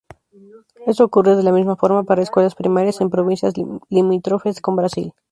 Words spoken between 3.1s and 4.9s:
provincias limítrofes con